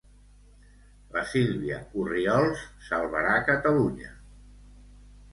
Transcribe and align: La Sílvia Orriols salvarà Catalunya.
La 1.17 1.21
Sílvia 1.33 1.75
Orriols 2.03 2.63
salvarà 2.87 3.35
Catalunya. 3.51 4.15